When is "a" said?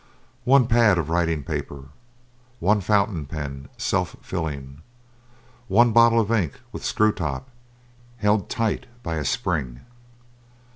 9.17-9.23